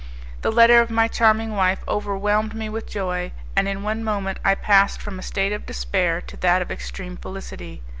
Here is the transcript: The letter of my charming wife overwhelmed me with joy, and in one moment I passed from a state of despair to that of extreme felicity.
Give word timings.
The 0.41 0.51
letter 0.51 0.81
of 0.81 0.89
my 0.89 1.07
charming 1.07 1.51
wife 1.55 1.83
overwhelmed 1.87 2.55
me 2.55 2.69
with 2.69 2.87
joy, 2.89 3.33
and 3.55 3.67
in 3.67 3.83
one 3.83 4.03
moment 4.03 4.39
I 4.43 4.55
passed 4.55 4.99
from 4.99 5.19
a 5.19 5.21
state 5.21 5.51
of 5.51 5.67
despair 5.67 6.21
to 6.21 6.35
that 6.37 6.63
of 6.63 6.71
extreme 6.71 7.17
felicity. 7.17 7.83